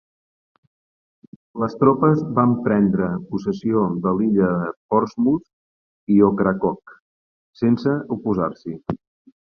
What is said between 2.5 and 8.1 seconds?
prendre possessió de l'illa de Portsmouth i Ocracoke sense